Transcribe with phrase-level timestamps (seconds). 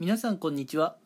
[0.00, 0.96] 皆さんこんにちは。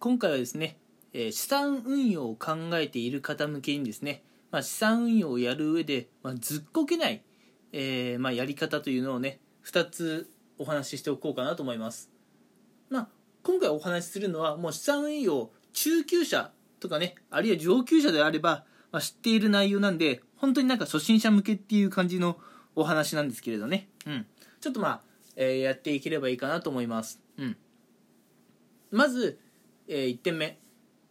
[0.00, 0.76] 今回はですね、
[1.12, 7.22] え資産運用を考えている方向けにですね、まあ、資産運用をやる上で、まあ、ずっこけない、
[7.70, 10.28] えーまあ、やり方というのをね2つ
[10.58, 12.10] お話ししておこうかなと思います、
[12.88, 13.08] まあ、
[13.44, 22.36] 今回お話しするのはもう資産運用中級者とかねあるいは上級者であれば、ま、知っている内容なんで本当になんか初心者向けっていう感じの
[22.74, 24.26] お話なんですけれどね、うん、
[24.60, 25.00] ちょっとまあ、
[25.36, 27.56] えーやっていければいいかなと思います、うん。
[28.90, 29.38] まず、
[29.88, 30.58] え1点目。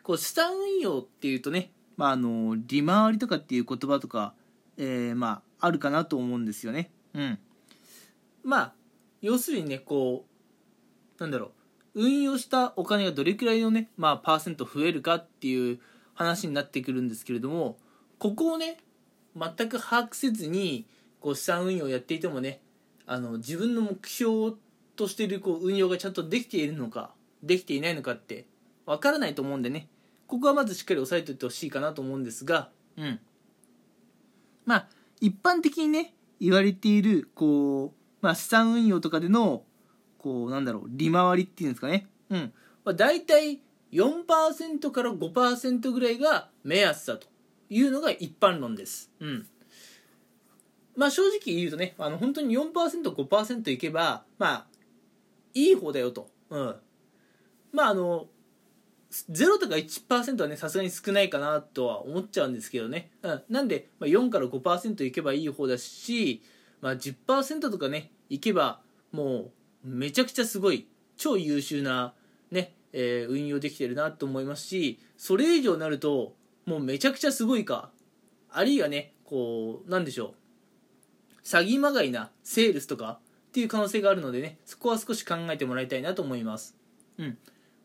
[0.04, 4.34] こう資産運用っていうとね、まあ、あの利回りとかっていう言葉とか、
[4.78, 6.92] えーまあ、あるかなと思うんですよね。
[7.14, 7.40] うん、
[8.44, 8.74] まあ
[9.22, 10.26] 要するにねこ
[11.20, 11.52] うなんだろう。
[11.96, 15.80] 運用したお金がどれくらいのね、まあ、パーセント増えるかっていう
[16.14, 17.78] 話になってくるんですけれども
[18.20, 18.78] ここをね
[19.36, 20.86] 全く把握せずに
[21.20, 22.62] こう資産運用をやっていてもね
[23.06, 24.54] あの自分の目標
[24.96, 27.12] としているこう運用がちゃんとできているのか
[27.44, 28.46] できていないのかって
[28.86, 29.88] わからないと思うんでね。
[30.28, 32.70] ここはまずしっかり押さえておいてほしいかなと思うんですが。
[32.98, 33.20] うん。
[34.66, 34.88] まあ
[35.22, 39.64] 一般的にね言われているこう、まあ、資産運用とかでの
[40.18, 42.08] こうなんだろう利回りっていうんですかね。
[42.30, 42.54] うん、
[42.86, 43.62] まあ、大体
[43.92, 47.28] 4%から5%ぐらいが目安だと
[47.70, 49.12] いうのが一般論です。
[49.20, 49.48] うん。
[50.96, 54.66] まあ正直言うとねあの本当に 4%5% いけばまあ
[55.54, 56.30] いい方だよと。
[56.50, 56.76] うん。
[57.72, 58.28] まああの
[59.12, 66.44] 0とか1%はねさすがに少ないかなとは思っちゃうんですけどね、うん、なんで、まあ、4から5%いけばいい方だし、
[66.82, 69.52] まあ、10%とかねいけばも
[69.84, 72.14] うめちゃくちゃすごい超優秀な
[72.52, 77.90] ね、えー運用できてるなと思いますしそれ以上になるともうめちゃくちゃすごいか
[78.52, 80.40] あるいはねこうなんでしょう
[81.44, 86.76] 詐欺まがいなセールスとかっていう可能性があるのでねそこは少し考えてもらいたいなと思います。
[87.18, 87.38] うん。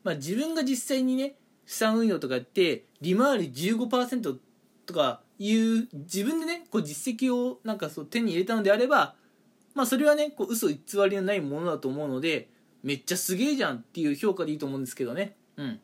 [0.04, 1.34] まあ自分が実際にね
[1.66, 4.36] 資産運用とかやって利回り15%
[4.86, 9.14] とかいう自分でねこう実績をなんかそう手に入れたのであれば
[9.74, 10.76] まあそれはねこう嘘偽
[11.08, 12.48] りのないものだと思うので
[12.82, 15.34] めっちゃすげえじゃんっていう評価でいいと思うんですけどね。
[15.56, 15.80] うん。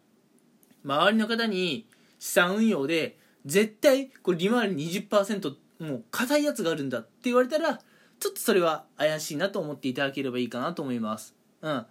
[0.84, 1.86] 周りの方に
[2.18, 7.76] 資産運用で絶対これ利回り20%もう硬いやつがあるんだって言われたら
[8.20, 11.34] ちょっとそれは怪しいなと思っていただければいいかなと思います。
[11.62, 11.86] うん。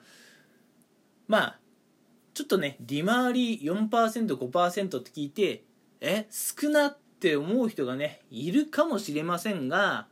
[1.28, 1.59] まあ
[2.40, 5.66] ちょっとね利回り 4%5% って聞いて
[6.00, 10.08] え少なって思う人がねいるかもしれませんが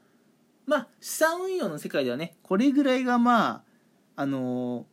[0.66, 4.86] まあ資産運用の世界ではねこれぐらいがまああの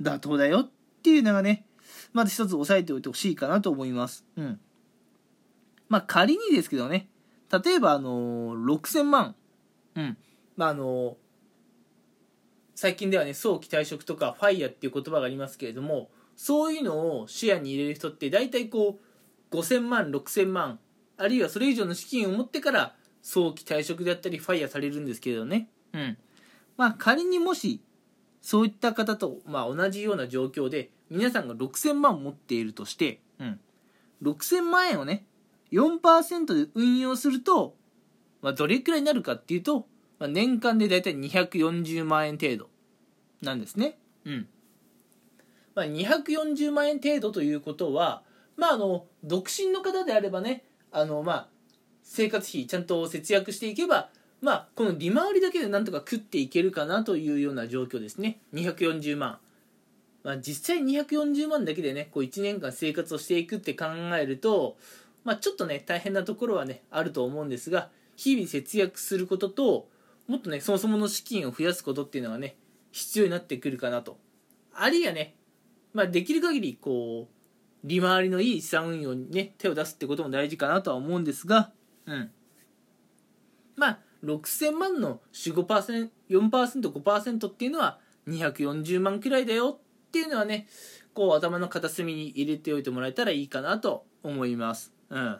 [0.00, 0.70] ー妥当だよっ
[1.02, 1.66] ていうのがね
[2.12, 4.24] まず一つ押さえておいてほしいかなと思います。
[4.36, 4.60] うん。
[5.88, 7.08] まあ仮にですけどね
[7.50, 9.34] 例えばあのー6000万。
[9.96, 10.16] うん。
[10.56, 11.14] まああのー
[12.76, 19.00] 最近ではね早期退職とかファイヤーっていう言葉がありますけれどもそういうのを視野に入れる人って大体こ
[19.50, 20.78] う5000万6000万
[21.16, 25.68] あるいはそれ以上の資金を持ってから早期退職であったりファイヤーされるんですけどね。
[25.92, 26.18] うん。
[26.76, 27.80] まあ仮にもし
[28.42, 33.60] そういった方と、まあ、同じような状況で皆さんが6000万持っているとして、うん、
[34.22, 35.24] 6000万円をね
[35.72, 37.74] 4%で運用すると、
[38.42, 39.88] まあ、どれくらいになるかっていうと、
[40.20, 42.68] まあ、年間でだいたい240万円程度
[43.42, 43.98] なんですね。
[44.24, 44.48] うん。
[45.76, 48.22] まあ、240万円程度ということは、
[48.56, 51.48] まあ、あの独身の方であればねあの、まあ、
[52.02, 54.08] 生活費ちゃんと節約していけば、
[54.40, 58.40] まあ、この利回りだけでなんとか食っていけるかなというような状況ですね。
[58.54, 59.38] 240万、
[60.24, 63.84] まあ、実際240万だけでねこう1年間生活をしていくって考
[64.18, 64.78] えると、
[65.24, 69.88] まあ、ちょっとね大変なところはねあると思うんですが日々節約することと
[70.26, 72.56] もっとねそもそもの資金を増やすことっていうのがね
[72.92, 74.16] 必要になってくるかなと。
[74.78, 75.34] あるいはね、
[75.96, 77.26] まあ、できる限りこ
[77.82, 81.72] う利回りのいい資産運用にね手を出すってことも大事かなとは思うんですが
[82.04, 82.30] うん。
[83.76, 87.98] まあ6000万の 4%5% っていうのは
[88.28, 90.66] 240万くらいだよっていうのはね
[91.14, 94.92] こう頭の片隅に入れておいてもらえたらいいかなと思います。
[95.08, 95.38] うん。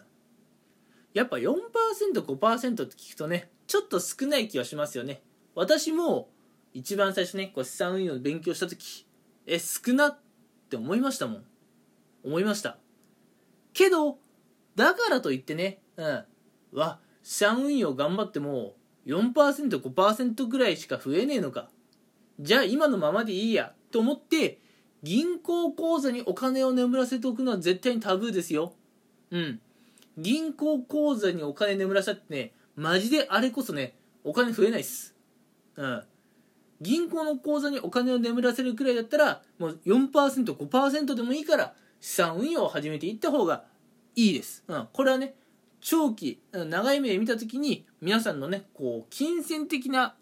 [1.13, 5.21] やっぱ 4%5% って聞くとねちょっと少ない気はしますよね。
[5.53, 6.29] 私も
[6.73, 9.05] 一番最初ねこう資産運用の勉強した時
[9.45, 10.19] え少なっ
[10.67, 11.43] って思いましたもん。
[12.25, 12.77] 思いました。
[13.73, 14.17] けど
[14.75, 16.23] だからといってねうん。
[16.73, 18.75] わ資産運用頑張っても
[19.05, 21.69] 4%5% ぐらいしか増えねえのか。
[22.39, 24.59] じゃあ今のままでいいやと思って
[25.03, 28.73] 銀行口座にお金を眠らせておくのは絶対にタブーですよ。
[29.31, 29.61] うん。
[30.17, 35.15] 銀行口座にお金眠らせたってねマジであれこそねお金増えないっす。
[35.77, 36.03] うん。
[36.81, 43.63] 銀行の口座にお金を眠らせるくらいだったらもう 4%5% でもいいから資産運用を始めていった方が
[44.15, 45.35] いいです、うん、これはね
[45.81, 50.15] 長期長い目で見た時に皆さんのねこう金銭的な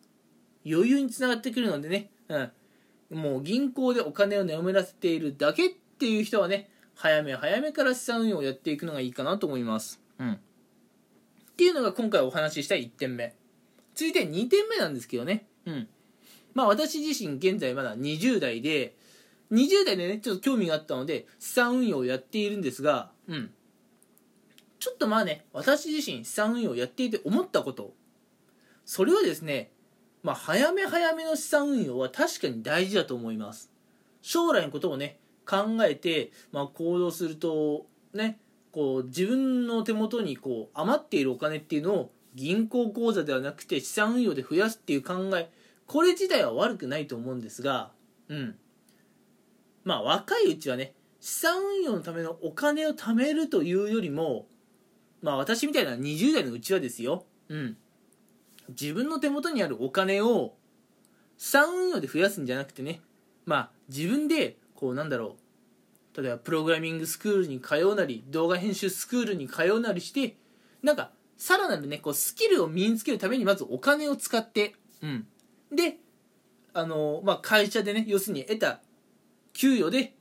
[0.66, 10.40] 余裕につながってくるのでね、うん、もう銀行でお金を眠らせているだけっていう人はね早め早めから資産運用をやっていくのがいいかなと思います、うん、
[11.56, 13.34] っていうのが今回お話しした1点目。
[13.94, 15.46] 続いて2点目なんですけどね。
[15.66, 15.88] うん。
[16.56, 18.96] まあ私自身現在まだ20代で
[19.52, 23.52] 20代でねちょっと興味があったので資産運用をやっているんですがうん。
[24.80, 27.94] ちょっとまあね私自身資産運用をやっていて思ったこと
[28.86, 29.72] それはですね
[30.24, 33.72] まあ早め早めの資産運用は確かに大事だと思います。
[34.22, 38.40] 将来のことをね考えて、まあ、行動するとね
[38.72, 45.50] こう自分の手元にこう余っているお金っていうのを銀行口座ではなくて資産運用で増やすっていう考え
[45.88, 47.92] これ自体は悪くないと思うんですが
[48.30, 48.56] うん。
[49.84, 54.48] まあ若いうちはね資産運用のためのお金を貯めるというよりも
[55.22, 57.26] まあ私みたいな20代のうちはですよ。
[57.50, 57.78] うん。
[58.70, 60.56] 自分の手元にあるお金を
[61.38, 63.02] 資産運用で増やすんじゃなくてね
[63.46, 66.22] まあ自分でこうなんだろう。
[66.22, 70.38] 例えばプログラミングスクールに通うなり動画編集スクールに通うなりして
[70.82, 75.28] なんかさらなるねこうスキルを身につけるためにまずお金を使ってうん。
[75.72, 75.98] で
[76.74, 78.82] あのまあ会社でね要するに得た
[79.54, 80.14] 給与で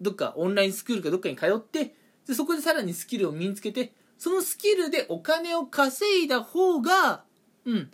[0.00, 1.94] どっかオンラインスクールかどっかに通って
[2.26, 7.24] でそこでさらにスキルを身につけてそのスキルでお金を稼いだ方が
[7.64, 7.90] うん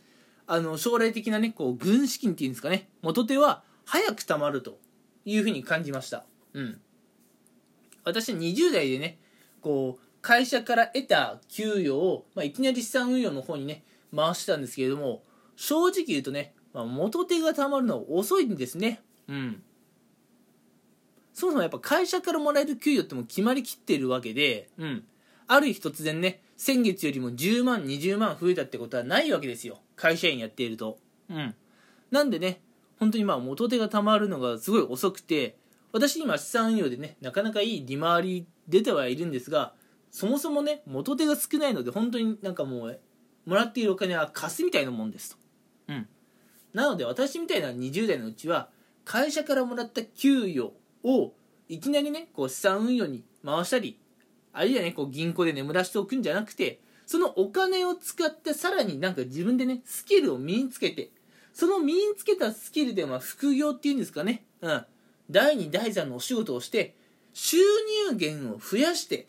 [0.46, 4.78] あの将来的なねこう軍資金っていうんですかね元手は早く貯まると
[5.24, 6.24] いうふうに感じました。
[6.52, 6.80] うん。
[8.04, 9.18] 私は20代でね
[9.60, 13.84] こう会社から得た給与を、まあ、いきなり資産運用の方にね
[14.14, 15.22] 回したんですけれども
[15.56, 19.62] 正直言うとね、まあ、元手が貯まるのは遅いんですねうん
[21.36, 25.04] そもそもやっぱ会社からもらえる給与っても決まりきっているわけで、うん。
[25.46, 29.80] ある日突然ね、先月よりも10万、20万増えたってことはないわけですよ。
[29.96, 30.98] 会社員やっていると。
[31.28, 31.54] うん。
[32.10, 32.62] なんでね、
[32.98, 35.58] 本当にまあ元手が貯まるのがすごい遅くて、
[35.92, 39.74] 私今資産運用でね、なかなかいい利回り出てはいるんですが、
[40.10, 43.00] そもそもね、元手が少ないので本当になんかもう、
[43.44, 45.45] もらっているお金は貸すみたいなもんですと。
[45.88, 46.08] うん。
[46.72, 48.68] なので私みたいな20代のうちは、
[49.04, 50.72] 会社からもらった給与
[51.04, 51.32] を
[51.68, 53.98] いきなりね、こう資産運用に回したり、
[54.52, 61.10] あるいはね、こう銀行で眠らしておくんじゃなくて、そのお金を使ってさらになんか自分でね、スキルを身につけて、
[61.52, 64.84] その身につけたスキルでまあ副業っていうんですかね、うん。
[65.30, 66.94] 第2、第3のお仕事をして、
[67.32, 67.56] 収
[68.10, 69.28] 入源を増やして、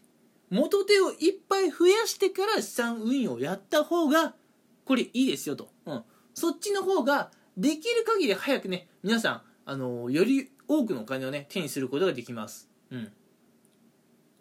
[0.49, 4.33] 元手をいっぱい増やしてから資産運用をやった方が、
[4.85, 5.69] これいいですよと。
[6.37, 12.69] そっちの方が、できる限り早くね、皆さん、あの、より多くのお金をね手にすることができます。
[12.91, 13.11] うん。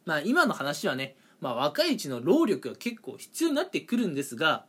[0.05, 4.65] まあ今の話はね、まあ、若いうちの労力が結構必要になってくるんですが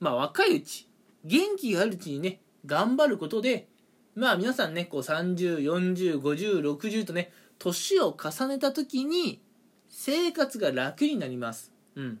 [0.00, 0.88] まあ若いうち
[1.24, 3.68] 元気があるうちにね頑張ることで
[4.14, 9.40] まあ皆さんねこう30405060とね年を重ねた時に
[9.88, 11.72] 生活が楽になります。
[11.94, 12.20] うん。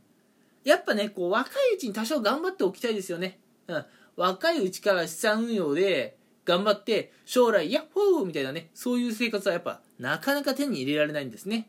[0.62, 3.40] やっぱねこう若いうちに多少頑張っておきたいですよね。
[3.66, 3.84] うん。
[4.16, 11.68] 若いうちから資産運用で頑張って将来ヤッホーみたいなねそういう生活はやっぱなかなか手に入れられないんですね。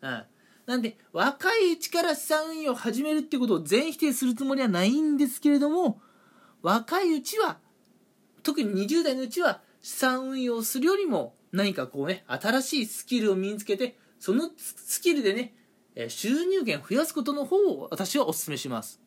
[0.00, 0.22] うん
[0.66, 6.00] なんで若いうちから資産運用を始めるってことを全否定するつもりはないんですけれども
[6.60, 7.58] 若いうちは
[8.42, 15.54] 特に20代のうちは資産運用するよりも何かこうね新しいスキルを身につけてそのスキルでね
[16.08, 19.00] 収入源増やすことの方を私はお勧めします。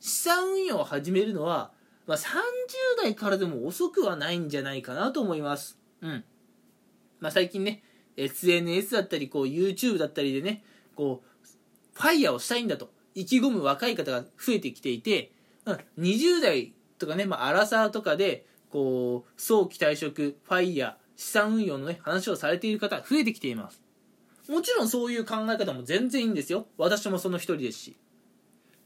[0.00, 1.72] 資産運用を始めるのは
[2.06, 2.22] まあ、30
[3.02, 5.78] 代からでも遅くはないんじゃないかなと思います。
[6.02, 6.24] うん。
[7.20, 7.82] まあ、最近ね、
[8.16, 10.62] SNS だったり、こう、YouTube だったりでね、
[10.94, 11.48] こう、
[11.94, 15.32] ファイヤーをしたいんだと、意気込む若い方が増えてきていて、
[15.64, 23.80] うん、20代とかね、まあ、アラサーとかで、こう、早期退職、ファイヤー、資産運用のね、話をされている方、増えてきています。
[24.48, 26.66] もちろんそういう考え方も全然いいんですよ。
[26.76, 27.96] 私もその一人ですし。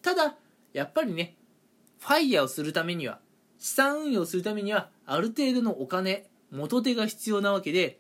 [0.02, 0.36] ただ、
[0.72, 1.36] やっぱりね、
[2.00, 3.20] ファイヤーをするためには
[3.58, 7.98] 資産運用するためにはある程度のお金元手が必要なわけで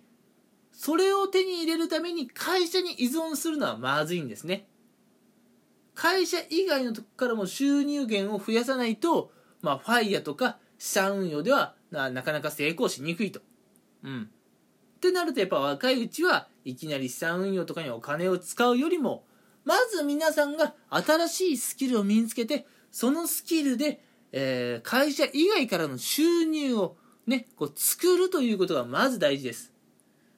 [0.72, 4.66] それを手に入れるために会社に依存するのはまずいんですね
[5.94, 13.40] 会社以外のとこからも収入源を増やさないと、まあ、ファイヤーとか資産運用ではなかなか成功しにくいと。
[14.04, 14.30] うん。
[14.98, 19.24] ってなるとやっぱ若いうちはいきなり資産運用とかにお金を使うよりも
[19.64, 24.00] まず皆さんが新しいスキルを身につけてそのスキルで
[24.32, 29.72] えー、会社以外からの収入をね、こう作るということがまず大事です。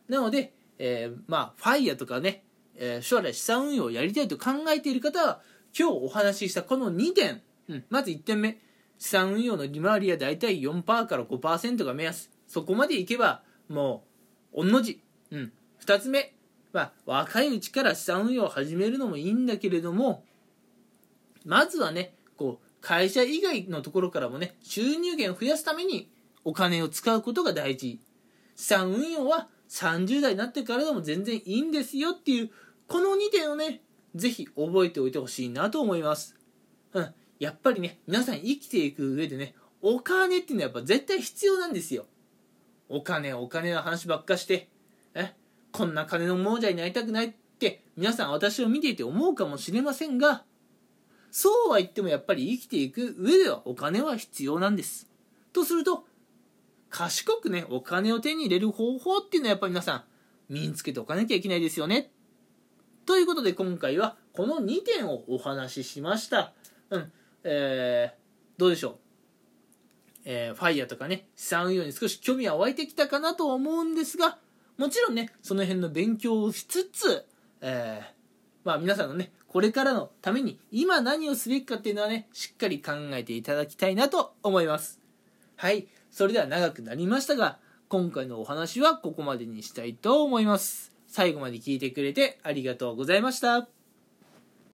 [0.09, 2.42] なので、えー、まあ、ファイヤーとかね、
[2.76, 5.40] えー、将来資産運用をやりたいと考えている方は、
[5.78, 8.59] 今日お話ししたこの2点、うん、まず1点目、
[8.99, 12.30] 資産運用の利回りはだいたい4%から5%が目安。
[12.49, 14.04] そこまでいけば、も
[14.52, 15.00] う、御の字。
[15.30, 15.52] うん。
[15.85, 16.35] 2つ目、
[16.73, 20.25] まあ、若いうちから資産運用を始めるのもいいんだけれども、
[21.45, 22.14] まずはね、
[22.80, 26.10] 会社以外のところからもね、収入源を増やすために
[26.44, 28.00] お金を使うことが大事。
[28.56, 32.50] 資産運用は30代になってからでも全然いいんですよっていう、
[32.87, 33.82] この2点をね、
[34.14, 36.37] ぜひ覚えておいてほしいなと思います。
[36.92, 37.14] うん。
[37.38, 42.06] やっぱりね、皆さん生きていく上でね、お金っていうのはやっぱ絶対必要なんですよ。
[42.88, 44.68] お金、お金の話ばっかして、
[45.14, 45.34] え、
[45.72, 50.44] こんな金の亡者になりたくないって皆さん私を見ていて思うかもしれませんが、
[51.30, 55.08] そうは言ってもやっぱり生きていく上ではお金は必要なんです。
[55.52, 56.04] とすると、
[56.88, 60.04] 賢くね、お金を手に入れる方法っていうのはやっぱり皆さん
[60.49, 62.10] 身につけておかなきゃいけないですよね。
[63.06, 66.52] ということで今回はこの2点をお話ししました。
[66.90, 67.12] うん。
[67.44, 68.94] えー、どうでしょう？
[70.25, 74.38] えー、ファイヤーとかね、資産運用に少し興味は湧いてきたかなと思うんですが、
[74.76, 77.25] もちろんね、その辺の勉強をしつつ、
[77.60, 78.04] えー、
[78.64, 85.00] まあ皆さんのね、これからのために今何をすべきかっていうのはね、しっかり考えていただきたいなと思います。
[85.57, 85.88] はい。
[86.12, 90.92] それでは長くなりましたが、今回のお話はここまでにしたいと思います。
[91.09, 93.79] 最後まで聞いてくれてありがとうございました。